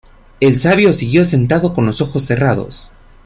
El 0.39 0.55
sabio 0.55 0.93
siguió 0.93 1.23
sentado 1.25 1.75
con 1.75 1.85
los 1.85 2.01
ojos 2.01 2.25
cerrados. 2.25 2.91